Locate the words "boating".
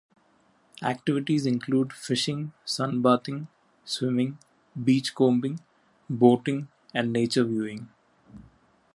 6.09-6.69